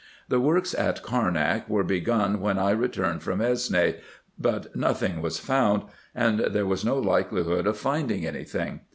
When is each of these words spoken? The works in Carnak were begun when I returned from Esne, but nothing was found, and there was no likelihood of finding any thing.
The 0.29 0.39
works 0.39 0.73
in 0.73 0.93
Carnak 1.03 1.69
were 1.69 1.83
begun 1.83 2.39
when 2.41 2.57
I 2.57 2.71
returned 2.71 3.21
from 3.21 3.37
Esne, 3.39 3.99
but 4.35 4.75
nothing 4.75 5.21
was 5.21 5.37
found, 5.39 5.83
and 6.15 6.39
there 6.39 6.65
was 6.65 6.83
no 6.83 6.97
likelihood 6.97 7.67
of 7.67 7.77
finding 7.77 8.25
any 8.25 8.43
thing. 8.43 8.79